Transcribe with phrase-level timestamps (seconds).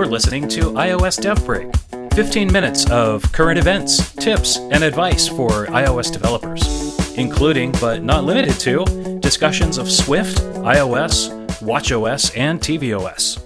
[0.00, 1.68] You're listening to iOS Dev Break
[2.14, 8.58] 15 minutes of current events, tips, and advice for iOS developers, including but not limited
[8.60, 11.28] to discussions of Swift, iOS,
[11.58, 13.44] watchOS, and tvOS.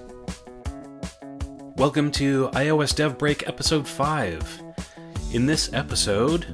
[1.77, 4.63] Welcome to iOS Dev Break Episode 5.
[5.32, 6.46] In this episode,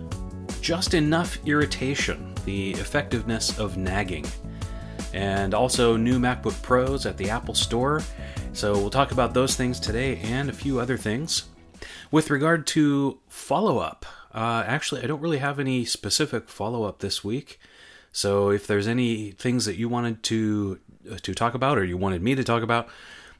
[0.62, 4.24] just enough irritation, the effectiveness of nagging,
[5.12, 8.00] and also new MacBook Pros at the Apple Store.
[8.52, 11.44] So we'll talk about those things today and a few other things.
[12.10, 14.04] With regard to follow up,
[14.34, 17.58] uh, actually, I don't really have any specific follow up this week.
[18.12, 20.78] So if there's any things that you wanted to
[21.10, 22.88] uh, to talk about or you wanted me to talk about,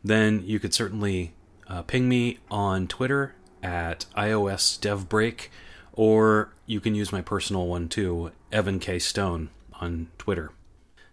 [0.03, 1.35] then you could certainly
[1.69, 5.49] uh, ping me on Twitter at iOS DevBreak,
[5.93, 10.53] or you can use my personal one too, Evan K Stone on Twitter.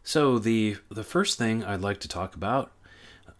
[0.03, 2.71] So the the first thing I'd like to talk about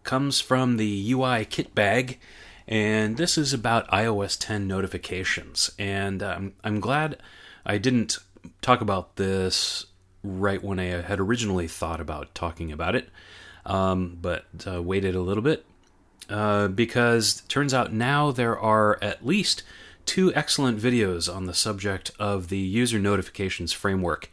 [0.07, 2.18] comes from the UIKit bag,
[2.65, 5.70] and this is about iOS 10 notifications.
[5.77, 7.18] And um, I'm glad
[7.65, 8.17] I didn't
[8.62, 9.85] talk about this
[10.23, 13.09] right when I had originally thought about talking about it,
[13.65, 15.65] um, but uh, waited a little bit
[16.29, 19.62] uh, because turns out now there are at least
[20.05, 24.32] two excellent videos on the subject of the user notifications framework.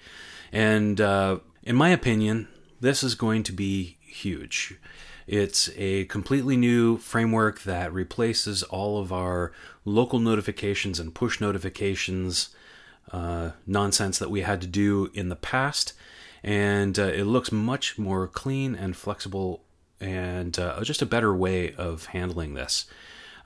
[0.53, 2.47] And uh, in my opinion,
[2.81, 4.79] this is going to be huge.
[5.27, 9.53] It's a completely new framework that replaces all of our
[9.85, 12.51] local notifications and push notifications
[13.11, 15.93] uh, nonsense that we had to do in the past.
[16.43, 19.65] And uh, it looks much more clean and flexible
[20.01, 22.87] and uh, just a better way of handling this.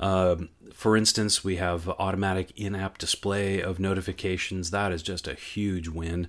[0.00, 4.70] Um, for instance, we have automatic in app display of notifications.
[4.70, 6.28] That is just a huge win.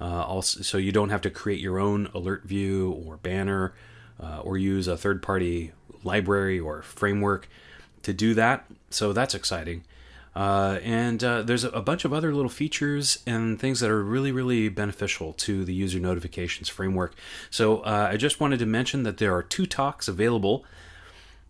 [0.00, 3.74] Uh, also, so you don't have to create your own alert view or banner
[4.20, 5.72] uh, or use a third party
[6.04, 7.48] library or framework
[8.02, 8.64] to do that.
[8.90, 9.84] So that's exciting.
[10.36, 14.30] Uh, and uh, there's a bunch of other little features and things that are really,
[14.30, 17.14] really beneficial to the user notifications framework.
[17.48, 20.66] So uh, I just wanted to mention that there are two talks available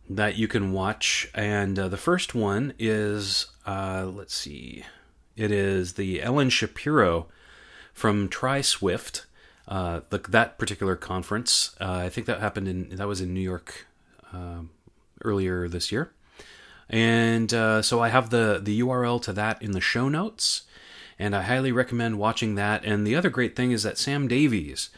[0.08, 1.28] that you can watch.
[1.34, 4.84] And uh, the first one is, uh, let's see,
[5.36, 7.26] it is the Ellen Shapiro
[7.92, 9.26] from Try Swift
[9.68, 11.74] uh, the, that particular conference.
[11.80, 13.86] Uh, I think that happened in that was in New York
[14.32, 14.60] uh,
[15.24, 16.12] earlier this year,
[16.88, 20.62] and uh, so I have the the URL to that in the show notes,
[21.18, 22.84] and I highly recommend watching that.
[22.84, 24.90] And the other great thing is that Sam Davies.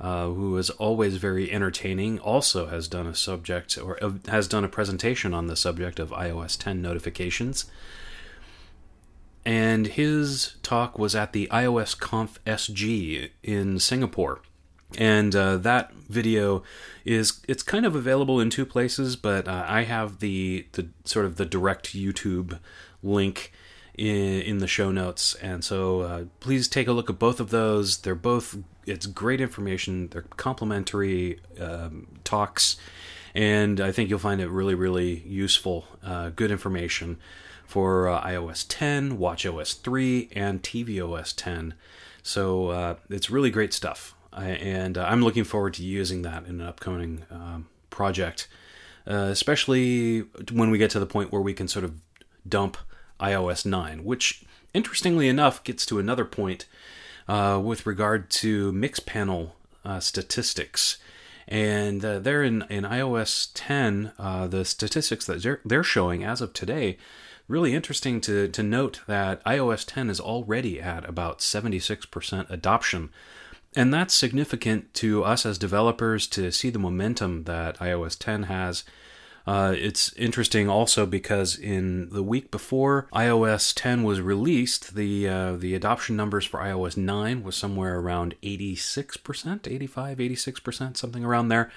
[0.00, 4.64] Uh, who is always very entertaining, also has done a subject or uh, has done
[4.64, 7.66] a presentation on the subject of iOS 10 notifications
[9.44, 14.40] and his talk was at the iOS Conf SG in Singapore.
[14.98, 16.62] And uh, that video
[17.04, 21.24] is it's kind of available in two places, but uh, I have the the sort
[21.24, 22.58] of the direct YouTube
[23.02, 23.52] link
[23.96, 27.50] in, in the show notes, and so uh, please take a look at both of
[27.50, 27.98] those.
[27.98, 30.08] They're both it's great information.
[30.08, 32.76] They're complimentary um, talks,
[33.34, 35.86] and I think you'll find it really really useful.
[36.04, 37.16] Uh, good information
[37.72, 41.72] for uh, iOS 10, WatchOS 3, and tvOS 10.
[42.22, 46.44] So uh, it's really great stuff, I, and uh, I'm looking forward to using that
[46.44, 48.46] in an upcoming um, project,
[49.06, 50.18] uh, especially
[50.52, 51.94] when we get to the point where we can sort of
[52.46, 52.76] dump
[53.18, 54.44] iOS 9, which
[54.74, 56.66] interestingly enough gets to another point
[57.26, 60.98] uh, with regard to Mixpanel uh, statistics.
[61.48, 66.42] And uh, there in, in iOS 10, uh, the statistics that they're, they're showing as
[66.42, 66.98] of today
[67.52, 73.10] really interesting to, to note that iOS 10 is already at about 76% adoption.
[73.76, 78.84] And that's significant to us as developers to see the momentum that iOS 10 has.
[79.46, 85.52] Uh, it's interesting also because in the week before iOS 10 was released, the uh,
[85.56, 91.72] the adoption numbers for iOS 9 was somewhere around 86%, 85, 86%, something around there.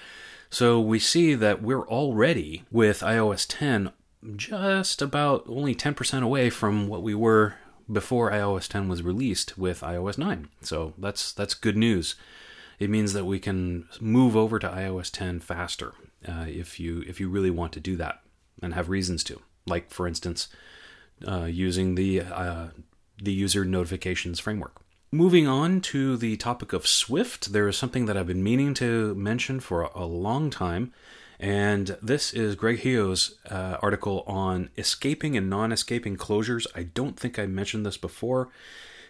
[0.50, 3.92] So we see that we're already with iOS 10
[4.36, 7.56] just about only 10% away from what we were
[7.92, 10.50] before iOS 10 was released with iOS 9.
[10.62, 12.16] So that's that's good news.
[12.80, 15.94] It means that we can move over to iOS 10 faster
[16.28, 18.22] uh, if you if you really want to do that
[18.62, 19.42] and have reasons to.
[19.66, 20.48] Like for instance,
[21.28, 22.68] uh, using the uh,
[23.22, 24.82] the user notifications framework.
[25.12, 29.16] Moving on to the topic of Swift, there is something that I've been meaning to
[29.16, 30.92] mention for a long time,
[31.40, 36.66] and this is Greg Heo's uh, article on escaping and non escaping closures.
[36.76, 38.50] I don't think I mentioned this before.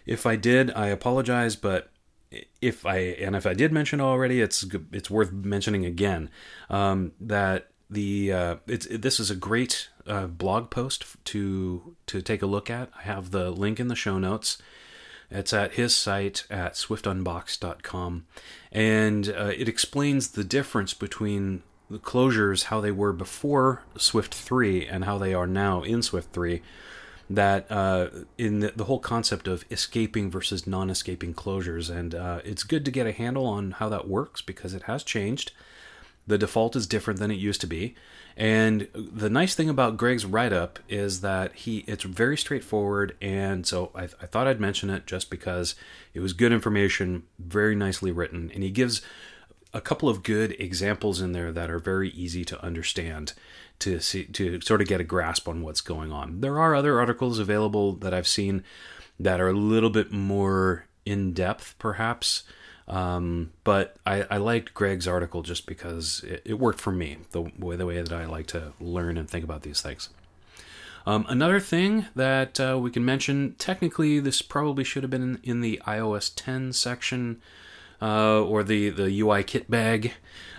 [0.04, 1.90] If I did, I apologize, but
[2.60, 6.30] if I and if I did mention already, it's it's worth mentioning again
[6.68, 12.22] um, that the uh, it's it, this is a great uh, blog post to to
[12.22, 12.90] take a look at.
[12.98, 14.58] I have the link in the show notes.
[15.28, 18.26] It's at his site at swiftunboxed.com,
[18.70, 24.86] and uh, it explains the difference between the closures, how they were before Swift 3
[24.86, 26.62] and how they are now in Swift 3.
[27.28, 31.90] That uh, in the, the, whole concept of escaping versus non escaping closures.
[31.90, 35.02] And uh, it's good to get a handle on how that works because it has
[35.02, 35.50] changed.
[36.28, 37.96] The default is different than it used to be.
[38.36, 43.16] And the nice thing about Greg's write up is that he it's very straightforward.
[43.20, 45.74] And so I, I thought I'd mention it just because
[46.14, 48.52] it was good information, very nicely written.
[48.54, 49.02] And he gives
[49.76, 53.34] a couple of good examples in there that are very easy to understand
[53.78, 56.40] to see to sort of get a grasp on what's going on.
[56.40, 58.64] There are other articles available that I've seen
[59.20, 62.44] that are a little bit more in depth, perhaps.
[62.88, 67.42] Um, but I, I, liked Greg's article just because it, it, worked for me, the
[67.58, 70.08] way, the way that I like to learn and think about these things.
[71.04, 75.40] Um, another thing that uh, we can mention technically, this probably should have been in,
[75.42, 77.42] in the iOS 10 section
[78.00, 80.12] uh, or the, the UIKit bag,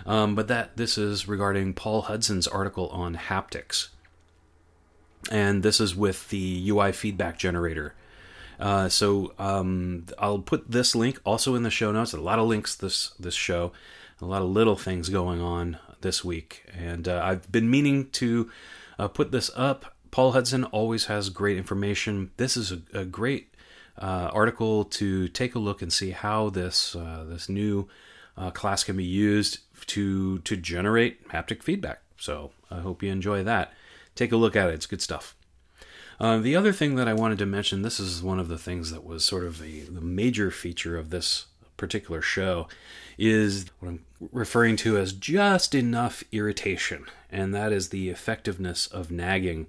[0.06, 3.88] um, but that this is regarding Paul Hudson's article on haptics.
[5.30, 7.92] And this is with the UIFeedbackGenerator.
[8.58, 12.12] Uh, so um, I'll put this link also in the show notes.
[12.12, 13.72] A lot of links this this show,
[14.20, 18.50] a lot of little things going on this week, and uh, I've been meaning to
[18.98, 19.94] uh, put this up.
[20.10, 22.30] Paul Hudson always has great information.
[22.36, 23.54] This is a, a great
[23.98, 27.88] uh, article to take a look and see how this uh, this new
[28.36, 32.00] uh, class can be used to to generate haptic feedback.
[32.18, 33.72] So I hope you enjoy that.
[34.14, 35.34] Take a look at it; it's good stuff.
[36.20, 38.90] Uh, the other thing that I wanted to mention, this is one of the things
[38.90, 41.46] that was sort of a, the major feature of this
[41.76, 42.66] particular show,
[43.16, 49.12] is what I'm referring to as just enough irritation, and that is the effectiveness of
[49.12, 49.68] nagging.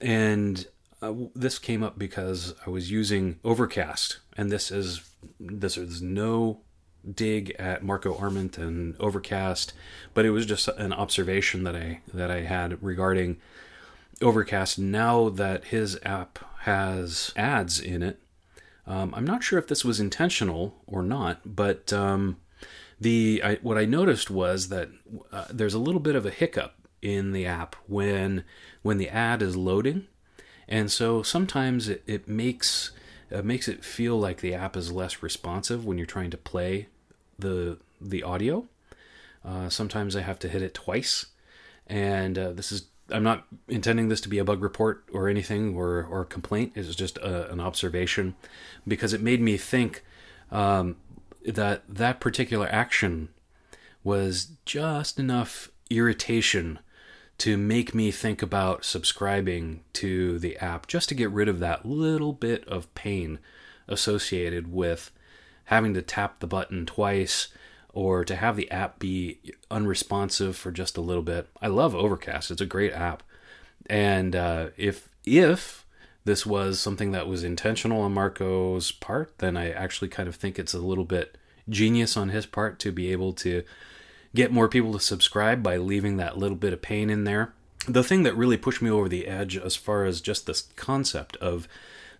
[0.00, 0.66] And
[1.02, 6.60] uh, this came up because I was using Overcast, and this is this is no
[7.14, 9.72] dig at Marco Arment and Overcast,
[10.14, 13.38] but it was just an observation that I that I had regarding
[14.20, 18.20] Overcast now that his app has ads in it.
[18.86, 22.36] Um, I'm not sure if this was intentional or not, but um,
[23.00, 24.88] the I, what I noticed was that
[25.32, 28.44] uh, there's a little bit of a hiccup in the app when
[28.82, 30.06] when the ad is loading,
[30.68, 32.92] and so sometimes it, it makes
[33.30, 36.88] it makes it feel like the app is less responsive when you're trying to play
[37.38, 38.66] the the audio.
[39.44, 41.26] Uh, sometimes I have to hit it twice,
[41.86, 45.74] and uh, this is I'm not intending this to be a bug report or anything
[45.74, 46.72] or or a complaint.
[46.74, 48.34] It's just a, an observation
[48.86, 50.04] because it made me think
[50.50, 50.96] um,
[51.44, 53.28] that that particular action
[54.04, 56.78] was just enough irritation
[57.42, 61.84] to make me think about subscribing to the app just to get rid of that
[61.84, 63.40] little bit of pain
[63.88, 65.10] associated with
[65.64, 67.48] having to tap the button twice
[67.92, 69.40] or to have the app be
[69.72, 71.48] unresponsive for just a little bit.
[71.60, 73.24] I love Overcast; it's a great app,
[73.90, 75.84] and uh, if if
[76.24, 80.60] this was something that was intentional on Marco's part, then I actually kind of think
[80.60, 81.36] it's a little bit
[81.68, 83.64] genius on his part to be able to
[84.34, 87.52] get more people to subscribe by leaving that little bit of pain in there.
[87.86, 91.36] The thing that really pushed me over the edge as far as just this concept
[91.36, 91.66] of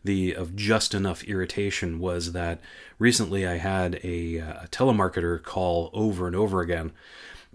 [0.05, 2.61] the of just enough irritation was that
[2.99, 6.91] recently I had a, a telemarketer call over and over again,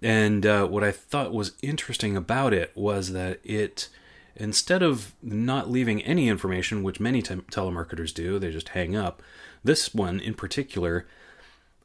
[0.02, 3.90] and uh, what I thought was interesting about it was that it
[4.38, 9.22] instead of not leaving any information, which many te- telemarketers do, they just hang up.
[9.64, 11.06] This one in particular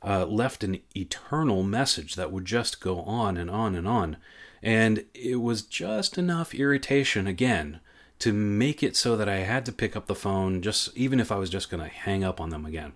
[0.05, 4.17] uh, left an eternal message that would just go on and on and on.
[4.63, 7.81] And it was just enough irritation again
[8.21, 11.33] to make it so that I had to pick up the phone just even if
[11.33, 12.93] I was just going to hang up on them again.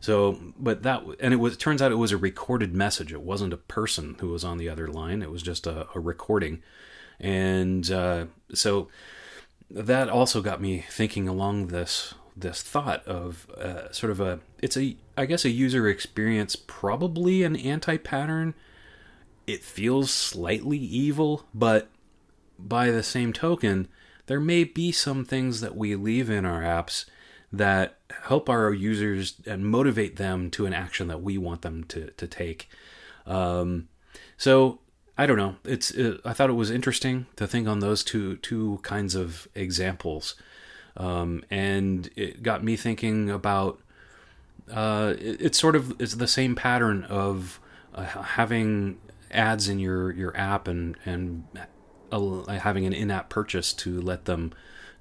[0.00, 3.12] So, but that and it was it turns out it was a recorded message.
[3.12, 5.22] It wasn't a person who was on the other line.
[5.22, 6.62] It was just a, a recording,
[7.18, 8.88] and uh, so
[9.70, 14.76] that also got me thinking along this this thought of uh, sort of a it's
[14.76, 18.54] a I guess a user experience probably an anti pattern.
[19.46, 21.88] It feels slightly evil, but
[22.58, 23.88] by the same token,
[24.26, 27.04] there may be some things that we leave in our apps
[27.52, 32.10] that help our users and motivate them to an action that we want them to,
[32.12, 32.68] to take.
[33.26, 33.88] Um,
[34.36, 34.80] so
[35.16, 35.56] I don't know.
[35.64, 39.46] It's it, I thought it was interesting to think on those two two kinds of
[39.54, 40.34] examples,
[40.96, 43.80] um, and it got me thinking about.
[44.72, 47.60] Uh, it, it's sort of it's the same pattern of
[47.94, 48.98] uh, having
[49.30, 51.44] ads in your your app and and
[52.10, 54.52] uh, having an in-app purchase to let them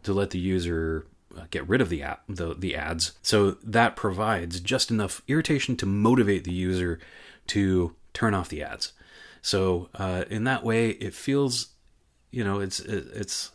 [0.02, 1.06] to let the user
[1.38, 3.14] uh, get rid of the app the the ads.
[3.22, 7.00] So that provides just enough irritation to motivate the user
[7.48, 8.94] to turn off the ads.
[9.42, 11.68] So uh, in that way, it feels,
[12.32, 13.52] you know, it's it's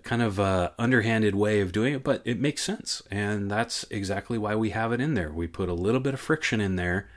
[0.00, 4.38] kind of a underhanded way of doing it, but it makes sense, and that's exactly
[4.38, 5.30] why we have it in there.
[5.32, 7.08] We put a little bit of friction in there,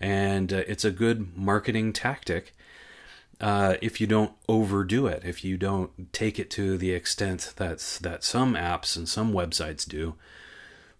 [0.00, 2.54] and uh, it's a good marketing tactic.
[3.40, 7.98] Uh, if you don't overdo it, if you don't take it to the extent that
[8.00, 10.14] that some apps and some websites do,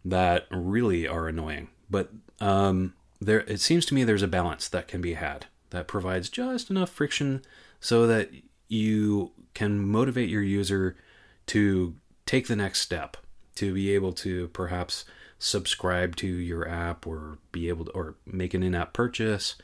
[0.05, 1.69] that really are annoying.
[1.89, 5.89] But um, there, it seems to me there's a balance that can be had that
[5.89, 7.43] provides just enough friction
[7.81, 8.31] so that
[8.69, 10.97] you can motivate your user
[11.47, 11.95] to
[12.27, 13.17] take the next step,
[13.57, 15.05] to be able to perhaps
[15.39, 19.57] subscribe to your app or be able to or make an in-app purchase,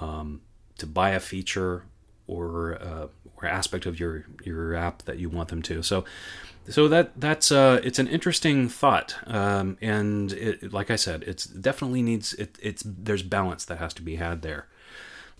[0.00, 0.40] um,
[0.78, 1.84] to buy a feature
[2.26, 5.82] or uh, or aspect of your your app that you want them to.
[5.82, 6.04] So
[6.68, 11.44] so that that's uh, it's an interesting thought, um, and it, like I said, it's
[11.44, 14.68] definitely needs it, it's there's balance that has to be had there.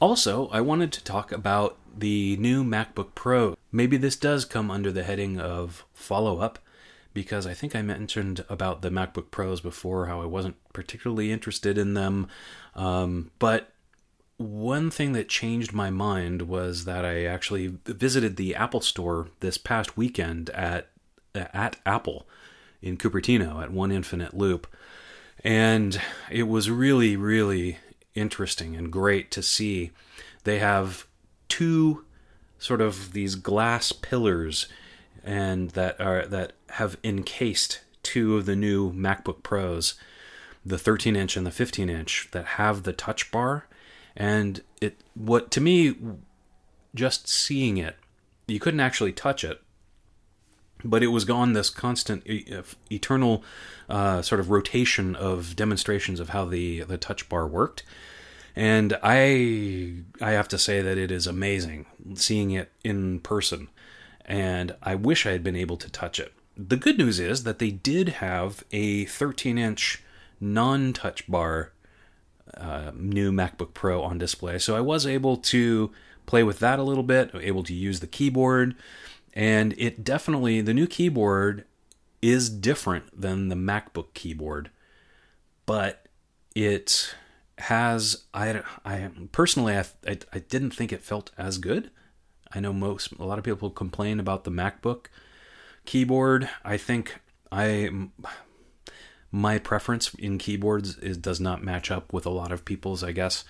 [0.00, 3.56] Also, I wanted to talk about the new MacBook Pro.
[3.72, 6.58] Maybe this does come under the heading of follow up,
[7.14, 11.76] because I think I mentioned about the MacBook Pros before how I wasn't particularly interested
[11.76, 12.26] in them.
[12.74, 13.72] Um, but
[14.38, 19.58] one thing that changed my mind was that I actually visited the Apple Store this
[19.58, 20.88] past weekend at
[21.34, 22.26] at Apple
[22.80, 24.66] in Cupertino at One Infinite Loop,
[25.44, 26.00] and
[26.30, 27.78] it was really, really
[28.14, 29.92] interesting and great to see.
[30.44, 31.06] They have
[31.48, 32.04] two
[32.62, 34.69] sort of these glass pillars
[35.25, 39.95] and that are that have encased two of the new MacBook Pros,
[40.64, 43.66] the 13 inch and the 15 inch, that have the touch bar.
[44.16, 45.97] And it what to me
[46.95, 47.97] just seeing it,
[48.47, 49.61] you couldn't actually touch it,
[50.85, 52.25] but it was gone this constant
[52.92, 53.42] eternal
[53.88, 57.83] uh, sort of rotation of demonstrations of how the the touch bar worked
[58.54, 63.68] and i i have to say that it is amazing seeing it in person.
[64.25, 66.32] And i wish i had been able to touch it.
[66.56, 70.02] The good news is that they did have a 13 inch
[70.40, 71.73] non touch bar
[72.56, 74.59] uh, new macbook pro on display.
[74.59, 75.90] So i was able to
[76.26, 78.75] play with that a little bit able to use the keyboard.
[79.35, 81.64] And it definitely the new keyboard
[82.23, 84.71] is different than the MacBook keyboard,
[85.66, 86.06] but
[86.54, 87.14] it
[87.62, 91.90] has I I personally I, I, I didn't think it felt as good.
[92.54, 95.07] I know most a lot of people complain about the MacBook
[95.85, 96.49] keyboard.
[96.64, 97.90] I think I
[99.31, 103.12] my preference in keyboards is does not match up with a lot of people's, I
[103.12, 103.45] guess.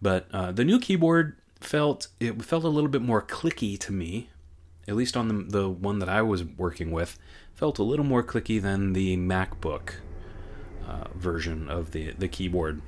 [0.00, 4.30] But uh, the new keyboard felt it felt a little bit more clicky to me,
[4.86, 7.18] at least on the, the one that I was working with,
[7.54, 9.94] felt a little more clicky than the MacBook
[10.86, 12.80] uh, version of the, the keyboard.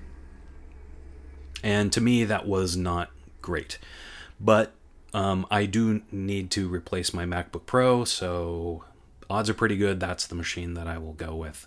[1.63, 3.11] And to me, that was not
[3.43, 3.79] great.
[4.41, 4.73] But
[5.13, 8.85] um, I do need to replace my MacBook Pro, so
[9.29, 11.67] odds are pretty good that's the machine that I will go with,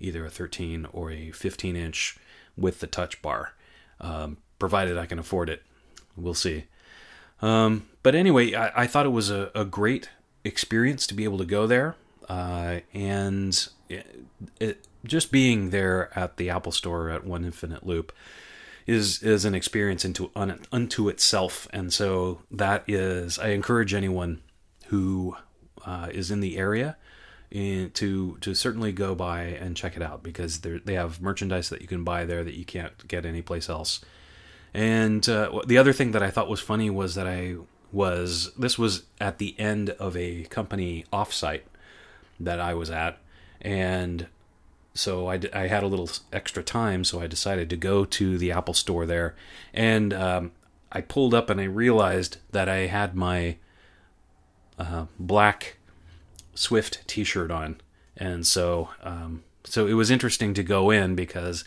[0.00, 2.16] either a 13 or a 15 inch
[2.56, 3.52] with the touch bar,
[4.00, 5.62] um, provided I can afford it.
[6.16, 6.64] We'll see.
[7.42, 10.08] Um, but anyway, I, I, thought it was a, a, great
[10.44, 11.96] experience to be able to go there.
[12.28, 14.24] Uh, and it,
[14.60, 18.12] it, just being there at the Apple Store at One Infinite Loop
[18.86, 21.66] is is an experience into un, unto itself.
[21.72, 24.42] And so that is, I encourage anyone
[24.86, 25.36] who
[25.84, 26.96] uh, is in the area
[27.50, 31.80] in, to to certainly go by and check it out because they have merchandise that
[31.80, 34.00] you can buy there that you can't get anyplace else.
[34.74, 37.56] And uh, the other thing that I thought was funny was that I
[37.92, 41.62] was this was at the end of a company offsite
[42.40, 43.18] that I was at,
[43.60, 44.26] and
[44.94, 48.52] so I, I had a little extra time, so I decided to go to the
[48.52, 49.34] Apple Store there,
[49.72, 50.52] and um,
[50.92, 53.56] I pulled up and I realized that I had my
[54.78, 55.78] uh, black
[56.54, 57.80] Swift T-shirt on,
[58.16, 61.64] and so um, so it was interesting to go in because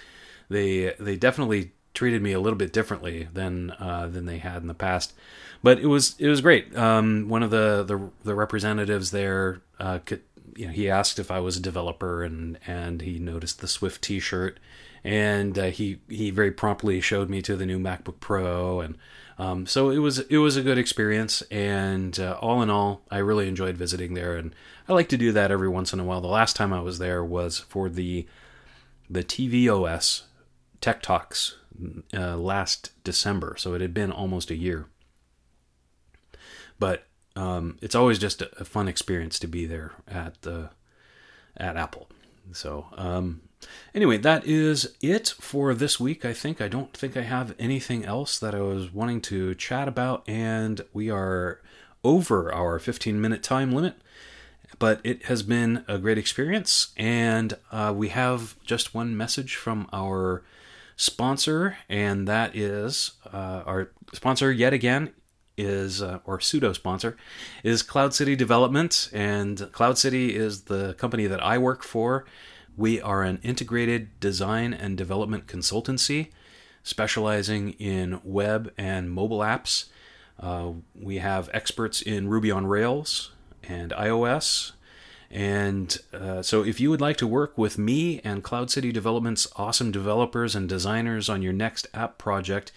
[0.50, 4.68] they they definitely treated me a little bit differently than uh, than they had in
[4.68, 5.14] the past.
[5.64, 6.76] But it was it was great.
[6.78, 10.22] Um, one of the, the, the representatives there, uh, could,
[10.58, 14.02] you know, he asked if I was a developer, and and he noticed the Swift
[14.02, 14.60] T-shirt,
[15.04, 18.98] and uh, he he very promptly showed me to the new MacBook Pro, and
[19.38, 21.44] um, so it was it was a good experience.
[21.44, 24.56] And uh, all in all, I really enjoyed visiting there, and
[24.90, 26.22] I like to do that every once in a while.
[26.22, 28.26] The last time I was there was for the
[29.10, 30.24] the tvOS
[30.82, 31.58] Tech Talks
[32.14, 34.88] uh, last December, so it had been almost a year.
[36.80, 37.07] But
[37.38, 40.72] um, it's always just a, a, fun experience to be there at the
[41.56, 42.10] at Apple.
[42.51, 43.41] So um,
[43.94, 46.25] anyway, that is it for this week.
[46.25, 49.88] I think I don't think I have anything else that I was wanting to chat
[49.88, 51.62] about, and we are
[52.03, 53.96] over our 15 minute time limit.
[54.79, 59.88] But it has been a great experience, and uh, we have just one message from
[59.94, 60.44] our
[60.96, 65.13] sponsor, and that is uh, our sponsor yet again
[65.58, 67.18] is uh, or pseudo sponsor
[67.64, 72.26] is Cloud City Development, and Cloud City is the company that I work for.
[72.78, 76.30] We are an integrated design and development consultancy
[76.84, 79.86] specializing in web and mobile apps.
[80.40, 83.32] Uh, we have experts in Ruby on Rails
[83.64, 84.74] and iOS.
[85.30, 89.48] And uh, so, if you would like to work with me and Cloud City Development's
[89.58, 92.72] awesome developers and designers on your next app project,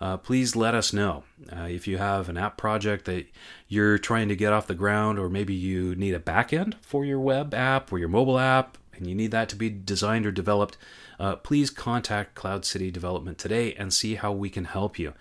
[0.00, 1.24] uh, please let us know.
[1.50, 3.26] Uh, if you have an app project that
[3.68, 7.20] you're trying to get off the ground, or maybe you need a backend for your
[7.20, 10.76] web app or your mobile app, and you need that to be designed or developed,
[11.18, 15.12] uh, please contact Cloud City Development today and see how we can help you.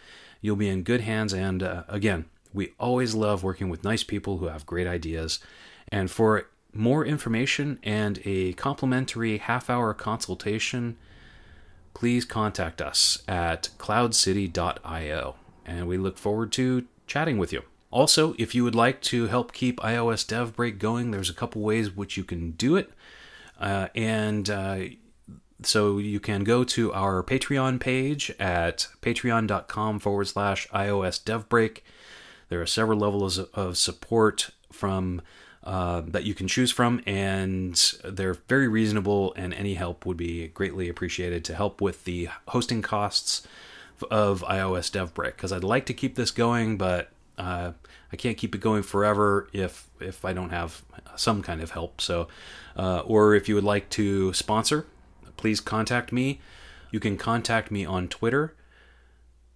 [0.41, 4.37] You'll be in good hands, and uh, again, we always love working with nice people
[4.37, 5.39] who have great ideas.
[5.89, 10.97] And for more information and a complimentary half hour consultation,
[11.95, 15.35] please contact us at cloudcity.io,
[15.65, 17.63] and we look forward to chatting with you.
[17.89, 21.63] Also, if you would like to help keep iOS Dev Break going, there's a couple
[21.63, 22.91] ways which you can do it.
[23.59, 24.79] Uh, and uh,
[25.63, 31.85] so you can go to our Patreon page at patreon.com forward slash iOS Dev Break.
[32.49, 35.21] There are several levels of support from
[35.65, 39.33] uh, that you can choose from, and they're very reasonable.
[39.35, 43.47] And any help would be greatly appreciated to help with the hosting costs
[44.11, 47.71] of iOS DevBreak because I'd like to keep this going, but uh,
[48.11, 50.83] I can't keep it going forever if if I don't have
[51.15, 52.01] some kind of help.
[52.01, 52.27] So,
[52.77, 54.85] uh, or if you would like to sponsor,
[55.37, 56.39] please contact me.
[56.91, 58.55] You can contact me on Twitter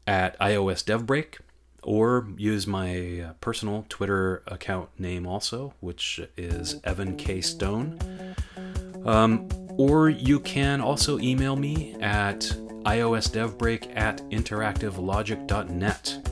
[0.07, 1.37] at iOS DevBreak
[1.83, 7.41] or use my personal Twitter account name also, which is Evan K.
[7.41, 7.99] Stone.
[9.05, 12.41] Um, or you can also email me at
[12.83, 16.31] iosdevbreak at interactivelogic.net.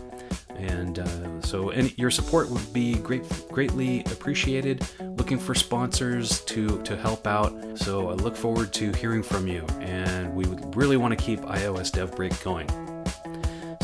[0.56, 4.86] And uh, so any, your support would be great, greatly appreciated.
[5.00, 7.78] Looking for sponsors to, to help out.
[7.78, 9.64] So I look forward to hearing from you.
[9.82, 12.68] And we would really want to keep iOS DevBreak going.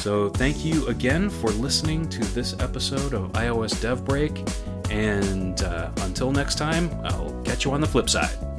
[0.03, 4.45] So, thank you again for listening to this episode of iOS Dev Break.
[4.89, 8.52] And uh, until next time, I'll catch you on the flip side.